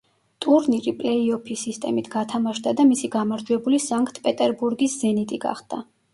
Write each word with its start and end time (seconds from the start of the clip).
ტურნირი 0.43 0.93
პლეი-ოფის 1.01 1.65
სისტემით 1.67 2.09
გათამაშდა 2.15 2.73
და 2.81 2.87
მისი 2.93 3.11
გამარჯვებული 3.17 3.83
სანქტ-პეტერბურგის 3.91 4.99
„ზენიტი“ 5.05 5.41
გახდა. 5.47 5.85